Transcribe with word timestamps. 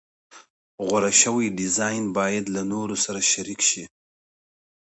غوره 0.85 1.11
شوی 1.21 1.47
ډیزاین 1.57 2.03
باید 2.17 2.45
له 2.55 2.61
نورو 2.71 2.95
سره 3.05 3.19
شریک 3.31 3.61
شي. 3.69 3.83